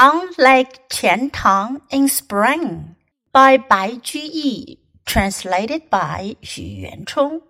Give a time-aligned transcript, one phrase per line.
[0.00, 2.96] on Lake Qiantang in Spring
[3.34, 7.42] by Bai Juyi, translated by Xu Yuanchong.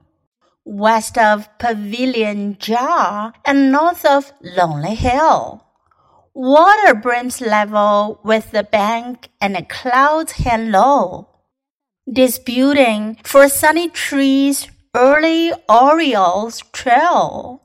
[0.64, 5.64] West of Pavilion Jia and north of Lonely Hill.
[6.34, 11.28] Water brims level with the bank and the clouds hang low.
[12.12, 17.62] Disputing for sunny trees, early orioles trail.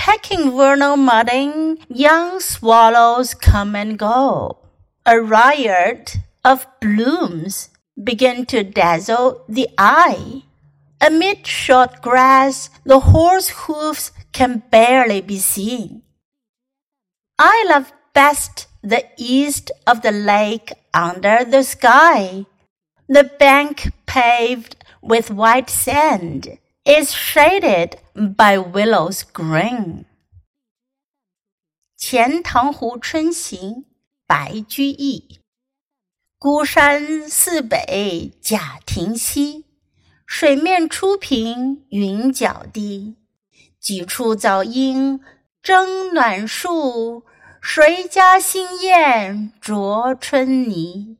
[0.00, 4.56] Pecking vernal mudding, young swallows come and go.
[5.04, 7.68] A riot of blooms
[8.02, 10.44] begin to dazzle the eye.
[11.02, 16.00] Amid short grass, the horse hoofs can barely be seen.
[17.38, 22.46] I love best the east of the lake under the sky.
[23.06, 30.04] The bank paved with white sand is shaded by willows green.
[31.96, 33.84] 钱塘湖春行，
[34.26, 35.40] 白居易。
[36.38, 39.66] 孤山寺北贾亭西，
[40.24, 43.16] 水面初平云脚低。
[43.78, 45.20] 几处早莺
[45.62, 47.24] 争暖树，
[47.60, 51.18] 谁家新燕啄春泥？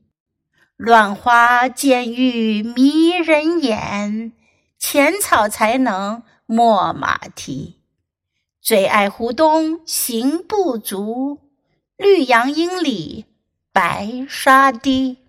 [0.76, 4.32] 乱花渐欲迷人眼，
[4.80, 7.76] 浅草才能没马蹄。
[8.62, 11.38] 最爱湖东行不足，
[11.96, 13.26] 绿杨阴里
[13.72, 15.19] 白沙堤。